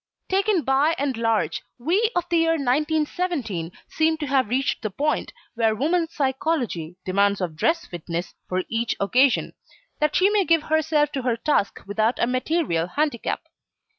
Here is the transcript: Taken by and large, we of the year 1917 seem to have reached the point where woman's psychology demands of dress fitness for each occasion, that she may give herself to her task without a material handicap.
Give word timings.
Taken 0.29 0.63
by 0.63 0.95
and 0.97 1.15
large, 1.15 1.61
we 1.77 2.09
of 2.15 2.27
the 2.29 2.37
year 2.39 2.53
1917 2.53 3.71
seem 3.87 4.17
to 4.17 4.25
have 4.25 4.49
reached 4.49 4.81
the 4.81 4.89
point 4.89 5.31
where 5.53 5.75
woman's 5.75 6.11
psychology 6.15 6.95
demands 7.05 7.39
of 7.39 7.55
dress 7.55 7.85
fitness 7.85 8.33
for 8.49 8.63
each 8.67 8.95
occasion, 8.99 9.53
that 9.99 10.15
she 10.15 10.31
may 10.31 10.43
give 10.43 10.63
herself 10.63 11.11
to 11.11 11.21
her 11.21 11.37
task 11.37 11.81
without 11.85 12.17
a 12.17 12.25
material 12.25 12.87
handicap. 12.87 13.41